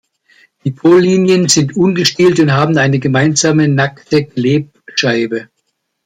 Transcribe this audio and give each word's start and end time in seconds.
Die 0.65 0.71
Pollinien 0.71 1.47
sind 1.47 1.75
ungestielt 1.75 2.39
und 2.39 2.53
haben 2.53 2.75
eine 2.79 2.97
gemeinsame, 2.97 3.67
nackte 3.67 4.25
Klebscheibe. 4.25 5.49